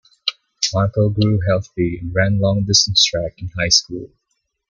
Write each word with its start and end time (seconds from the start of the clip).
Marco 0.73 1.09
grew 1.11 1.39
healthy 1.47 1.99
and 2.01 2.11
ran 2.15 2.39
long-distance 2.41 3.03
track 3.03 3.33
in 3.37 3.49
high 3.55 3.69
school. 3.69 4.09